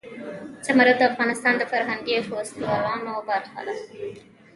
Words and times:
زمرد 0.67 0.95
د 0.99 1.01
افغانستان 1.11 1.53
د 1.57 1.63
فرهنګي 1.71 2.15
فستیوالونو 2.29 3.13
برخه 3.29 3.59
ده. 3.67 3.75